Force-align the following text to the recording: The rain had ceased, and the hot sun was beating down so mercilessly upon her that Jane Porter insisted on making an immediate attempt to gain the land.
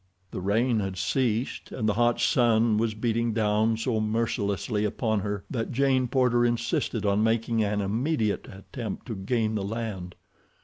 The 0.31 0.41
rain 0.41 0.79
had 0.79 0.97
ceased, 0.97 1.71
and 1.71 1.87
the 1.87 1.93
hot 1.93 2.19
sun 2.19 2.79
was 2.79 2.95
beating 2.95 3.33
down 3.33 3.77
so 3.77 3.99
mercilessly 3.99 4.83
upon 4.83 5.19
her 5.19 5.43
that 5.51 5.71
Jane 5.71 6.07
Porter 6.07 6.43
insisted 6.43 7.05
on 7.05 7.21
making 7.23 7.63
an 7.63 7.81
immediate 7.81 8.47
attempt 8.51 9.05
to 9.05 9.15
gain 9.15 9.53
the 9.53 9.63
land. 9.63 10.15